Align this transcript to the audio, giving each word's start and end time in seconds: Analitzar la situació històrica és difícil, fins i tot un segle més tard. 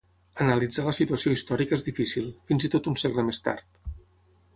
Analitzar 0.43 0.85
la 0.85 0.93
situació 0.99 1.33
històrica 1.35 1.77
és 1.79 1.85
difícil, 1.89 2.31
fins 2.53 2.65
i 2.67 2.73
tot 2.77 2.89
un 2.93 2.97
segle 3.03 3.27
més 3.29 3.43
tard. 3.49 3.81